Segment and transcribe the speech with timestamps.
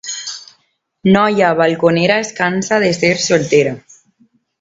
[1.15, 3.75] Noia balconera es cansa de ser soltera.